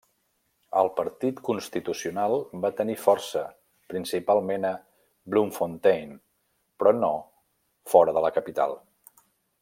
[0.81, 2.31] El Partit Constitucional
[2.63, 3.43] va tenir força
[3.93, 4.75] principalment a
[5.35, 6.15] Bloemfontein,
[6.81, 7.11] però no
[7.95, 8.75] fora de la capital.